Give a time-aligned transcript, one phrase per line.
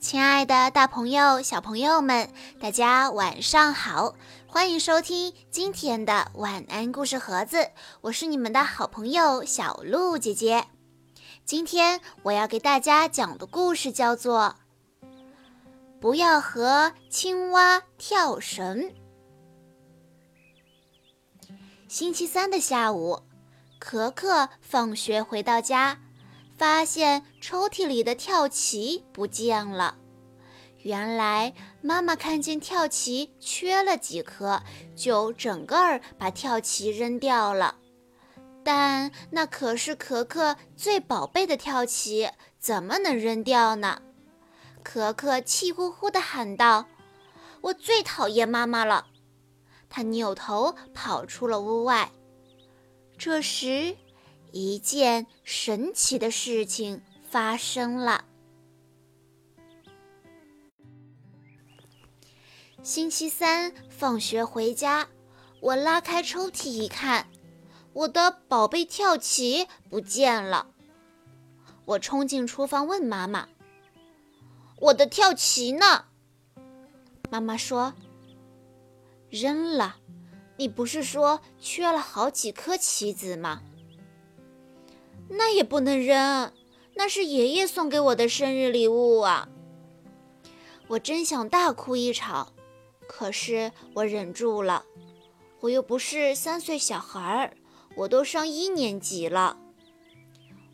[0.00, 4.14] 亲爱的，大朋友、小朋友们，大家晚上好！
[4.46, 10.64] 欢迎收听今天的晚安故事盒子，我是你们的好朋友小鹿姐姐。
[11.44, 14.56] 今天我要给大家讲的故事叫做
[16.00, 18.78] 《不要和青蛙跳绳》。
[21.88, 23.20] 星期三的下午，
[23.78, 26.00] 可可放学回到家。
[26.60, 29.96] 发现抽屉里的跳棋不见了。
[30.82, 34.60] 原来妈妈看见跳棋缺了几颗，
[34.94, 37.76] 就整个儿把跳棋扔掉了。
[38.62, 42.28] 但那可是可可最宝贝的跳棋，
[42.58, 44.02] 怎么能扔掉呢？
[44.82, 46.84] 可可气呼呼地喊道
[47.62, 49.06] ：“我最讨厌妈妈了！”
[49.88, 52.10] 他扭头跑出了屋外。
[53.16, 53.96] 这时。
[54.52, 58.24] 一件神奇的事情发生了。
[62.82, 65.08] 星期三放学回家，
[65.60, 67.28] 我拉开抽屉一看，
[67.92, 70.68] 我的宝贝跳棋不见了。
[71.84, 73.48] 我冲进厨房问妈妈
[74.80, 76.06] ：“我的跳棋呢？”
[77.30, 77.94] 妈妈说
[79.28, 79.96] ：“扔了。
[80.56, 83.62] 你不是说缺了好几颗棋子吗？”
[85.30, 86.52] 那也不能扔，
[86.94, 89.48] 那是爷爷送给我的生日礼物啊！
[90.88, 92.52] 我真想大哭一场，
[93.08, 94.84] 可是我忍住了。
[95.60, 97.56] 我又不是三岁小孩儿，
[97.94, 99.56] 我都上一年级了。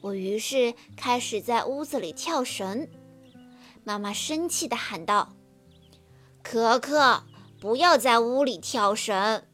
[0.00, 2.88] 我于是开始在屋子里跳绳。
[3.84, 5.32] 妈妈生气地喊道
[6.42, 7.24] ：“可可，
[7.58, 9.44] 不要在屋里跳绳！”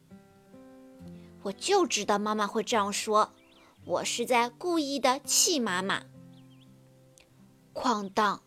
[1.43, 3.31] 我就知道妈妈会这样说。
[3.89, 6.03] 我是在故意的气妈妈。
[7.73, 8.43] 哐当！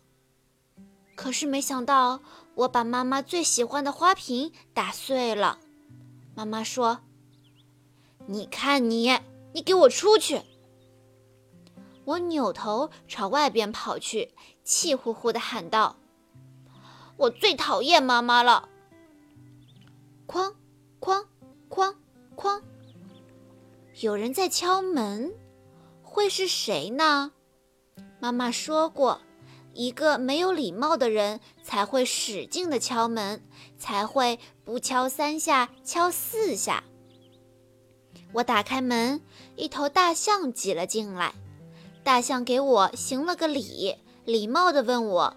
[1.15, 2.21] 可是没想到，
[2.55, 5.59] 我把妈妈最喜欢的花瓶打碎了。
[6.33, 7.01] 妈妈说
[8.25, 9.19] ：“你看你，
[9.53, 10.43] 你给我出去！”
[12.05, 15.97] 我扭头朝外边跑去，气呼呼地喊道
[17.19, 18.69] ：“我最讨厌妈妈了！”
[20.25, 20.53] 哐
[21.01, 21.25] 哐
[21.69, 21.93] 哐
[22.37, 22.61] 哐。
[24.01, 25.31] 有人在敲门，
[26.13, 27.31] 会是谁呢？
[28.19, 29.19] 妈妈说过，
[29.73, 33.43] 一个没有礼貌的人才会使劲的敲门，
[33.79, 36.83] 才会不敲三下敲四下。
[38.31, 39.21] 我打开门，
[39.55, 41.33] 一头大象挤了进来。
[42.03, 45.35] 大象给我行了个礼，礼貌地问我：“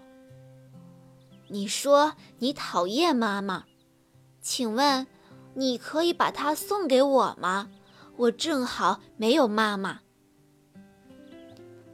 [1.49, 3.63] 你说你讨厌妈妈，
[4.41, 5.07] 请问
[5.55, 7.71] 你可以把它送给我吗？”
[8.17, 10.01] 我正好没有妈妈，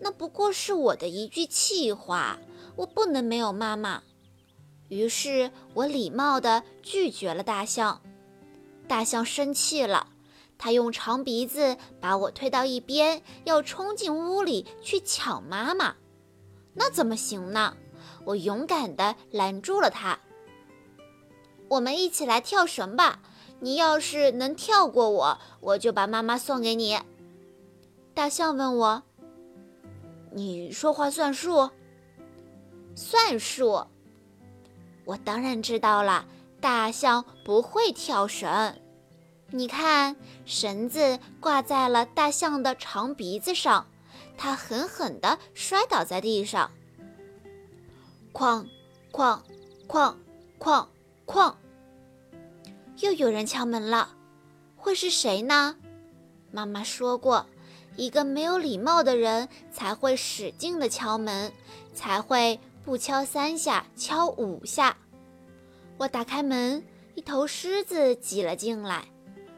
[0.03, 2.37] 那不过是我的一句气话，
[2.75, 4.03] 我不能没有妈妈。
[4.89, 8.01] 于是我礼貌地拒绝了大象。
[8.85, 10.07] 大象生气了，
[10.57, 15.95] 它用长鼻子把我推到一边，要冲进屋里去抢妈妈。
[16.73, 17.77] 那怎么行呢？
[18.25, 20.19] 我勇敢地拦住了它。
[21.69, 23.21] 我们一起来跳绳吧。
[23.61, 26.99] 你要是能跳过我，我就把妈妈送给你。
[28.13, 29.03] 大象问我
[30.33, 31.69] ：“你说话算数？”
[32.95, 33.85] 算数。
[35.05, 36.25] 我当然知道了，
[36.61, 38.79] 大象不会跳绳。
[39.49, 43.85] 你看，绳子挂在了大象的长鼻子上，
[44.37, 46.71] 它狠狠地摔倒在地上。
[48.33, 48.65] 哐
[49.11, 49.39] 哐
[49.87, 50.15] 哐
[50.59, 50.87] 哐
[51.27, 51.53] 哐。
[52.99, 54.15] 又有人敲门了，
[54.75, 55.75] 会是谁呢？
[56.51, 57.45] 妈妈说过，
[57.95, 61.51] 一个没有礼貌的人才会使劲的敲门，
[61.93, 64.97] 才会不敲三下敲五下。
[65.97, 66.83] 我打开门，
[67.15, 69.05] 一头狮子挤了进来。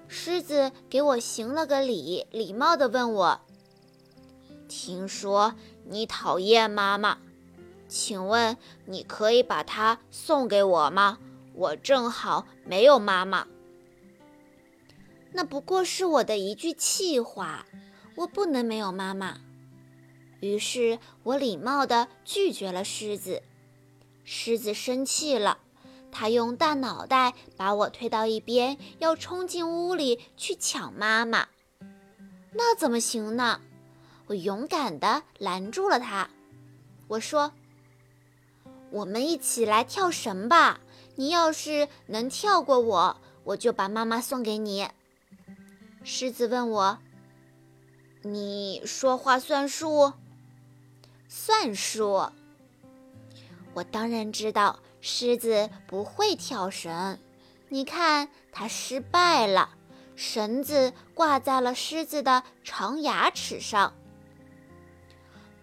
[0.07, 3.41] 狮子给我行了个礼，礼貌地问我
[4.69, 5.55] ：“听说
[5.85, 7.17] 你讨厌妈妈，
[7.87, 11.19] 请问你可以把它送给我吗？”
[11.57, 13.47] 我正好没有妈妈，
[15.31, 17.65] 那不过是我的一句气话，
[18.15, 19.37] 我不能没有妈妈。
[20.41, 23.41] 于是我礼貌地拒绝了狮子。
[24.23, 25.59] 狮子生气了，
[26.11, 31.47] 它用大脑袋把我推到一边，要冲进屋里去抢妈妈。
[32.53, 33.61] 那怎么行呢？
[34.27, 36.29] 我勇敢地拦住了它。
[37.07, 37.51] 我说
[38.91, 40.79] ：“我们一起来跳绳吧。”
[41.17, 44.89] 你要是能跳过我，我就把妈妈送给你。
[46.03, 46.99] 狮子问我
[48.27, 50.13] ：“你说话算数？”
[51.29, 52.31] 算数。
[53.75, 57.19] 我当然知道狮子不会跳绳。
[57.69, 59.69] 你看，它失败了，
[60.15, 63.93] 绳子挂在了狮子的长牙齿上。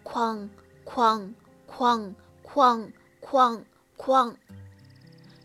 [0.04, 0.48] 哐
[0.84, 1.34] 哐
[1.68, 2.14] 哐
[2.44, 3.64] 哐哐
[3.96, 4.36] 哐，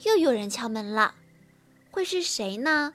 [0.03, 1.15] 又有人敲门了，
[1.89, 2.93] 会是谁呢？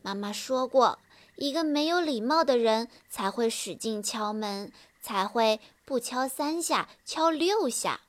[0.00, 1.00] 妈妈说过，
[1.38, 8.00] 一个没有礼貌的人才会使劲敲门，才会不敲三下，敲六下。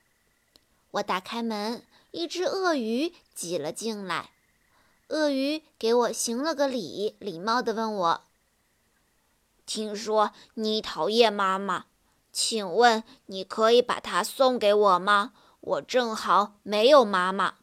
[0.89, 4.31] 我打开门，一只鳄鱼挤了进来。
[5.09, 8.21] 鳄鱼给我行了个礼，礼貌地问我
[9.67, 11.85] ：“听说你讨厌妈妈，
[12.31, 15.33] 请问你可以把它送给我吗？
[15.61, 17.57] 我正好没有妈妈。”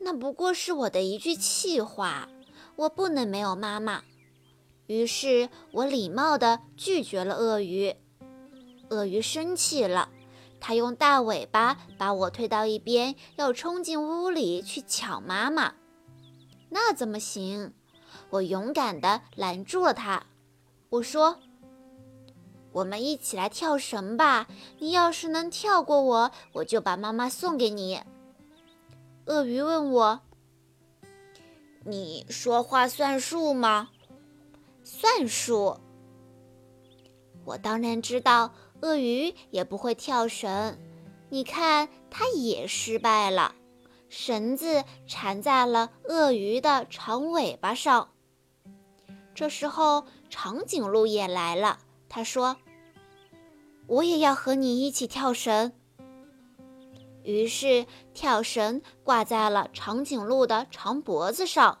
[0.00, 2.30] 那不过是我的一句气话，
[2.78, 4.02] 我不能没有妈妈。
[4.86, 7.96] 于是我礼貌地拒绝了鳄鱼。
[8.90, 10.08] 鳄鱼生气了。
[10.60, 15.74] 它用大尾巴把我推到一边，要冲进屋里去抢妈妈。
[16.70, 17.72] 那怎么行？
[18.30, 20.24] 我勇敢地拦住了它。
[20.90, 21.38] 我说
[22.72, 24.46] ：“我们一起来跳绳吧！
[24.78, 28.00] 你要是能跳过我，我就把妈妈送给你。”
[29.26, 30.20] 鳄鱼问我
[31.88, 33.90] ：“你说话算数吗
[34.84, 35.78] ？”“算数。”
[37.44, 38.54] 我当然知道。
[38.80, 40.78] 鳄鱼也不会跳绳，
[41.30, 43.56] 你看它也失败了。
[44.08, 48.10] 绳子缠在了鳄鱼的长尾巴上。
[49.34, 51.80] 这时候，长颈鹿也来了。
[52.08, 52.56] 他说
[53.88, 55.72] ：“我也要和你一起跳绳。”
[57.28, 57.84] 于是，
[58.14, 61.80] 跳绳挂在了长颈鹿的长脖子上。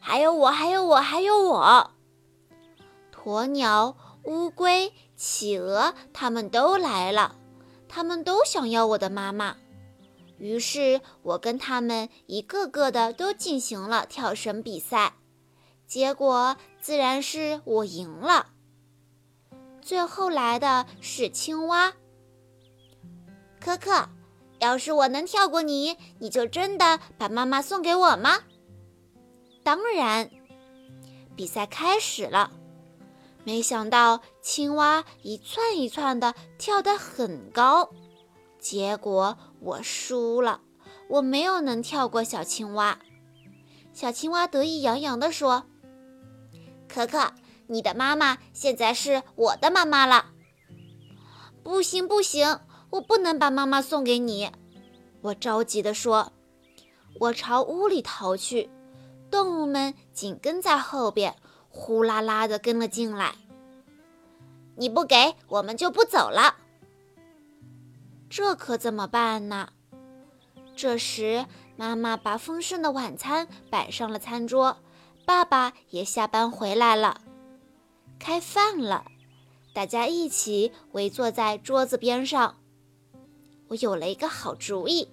[0.00, 1.90] 还有我，还有我，还有我。
[3.12, 3.94] 鸵鸟。
[4.24, 7.36] 乌龟、企鹅，他们都来了，
[7.86, 9.58] 他们都想要我的妈妈。
[10.38, 15.16] 于是我跟他们一个个的都进行了跳绳比赛，
[15.86, 18.46] 结果自然是我赢了。
[19.82, 21.92] 最后来的是青蛙。
[23.64, 24.10] 可可，
[24.58, 28.40] 要是我能跳过你，你就真的把妈妈送给我吗？
[29.62, 30.30] 当然。
[31.34, 32.52] 比赛开始了。
[33.42, 37.90] 没想到青蛙一窜一窜的跳得很高，
[38.58, 40.60] 结果我输了，
[41.08, 42.98] 我没有能跳过小青蛙。
[43.94, 45.64] 小青蛙得意洋洋地说
[46.86, 47.32] ：“可可，
[47.66, 50.26] 你的妈妈现在是我的妈妈了。”
[51.64, 52.60] 不行不行，
[52.94, 54.52] 我不能把妈妈送给你！
[55.20, 56.32] 我着急地说。
[57.18, 58.70] 我朝屋里逃去，
[59.30, 61.34] 动物们紧跟在后边。
[61.68, 63.34] 呼啦啦的跟了进来，
[64.76, 66.54] 你不给我们就不走了。
[68.30, 69.70] 这可怎么办呢？
[70.76, 71.46] 这时，
[71.76, 74.76] 妈妈把丰盛的晚餐摆上了餐桌，
[75.24, 77.20] 爸爸也下班回来了，
[78.20, 79.04] 开饭了。
[79.72, 82.54] 大家一起围坐在桌子边上。
[83.68, 85.08] 我有了一个好主意，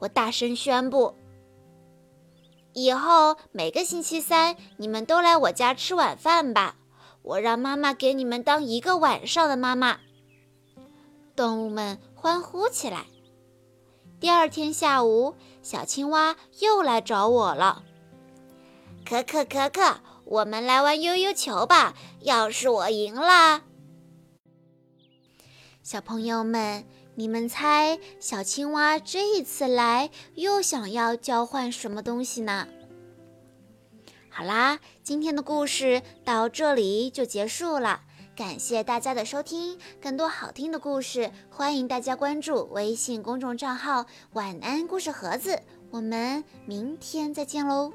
[0.00, 1.14] 我大声宣布。
[2.72, 6.76] 以后每个星期三，你们都来我家吃晚饭吧。
[7.22, 9.98] 我让妈妈给你们当一个晚上的妈妈。
[11.36, 13.06] 动物们欢呼起来。
[14.20, 17.82] 第二天下午，小青蛙又来找我了。
[19.04, 21.94] 可可可可，我们来玩悠悠球吧。
[22.20, 23.62] 要是我赢了，
[25.82, 32.66] 小朋友们，你们猜小青蛙这一次来又想要交换什么东西呢？
[34.28, 38.00] 好啦，今天的故事到这里就结束了，
[38.34, 39.78] 感谢大家的收听。
[40.02, 45.60] 更多好听的故事，欢迎大家关注微信公众账号“晚安故事盒子”。
[45.92, 47.92] 我们明天再见喽。